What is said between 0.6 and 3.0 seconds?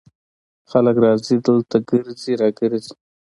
خلک راځي دلته ګرځي را ګرځي.